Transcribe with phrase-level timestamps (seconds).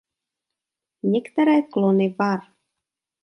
[1.03, 2.39] Některé klony var.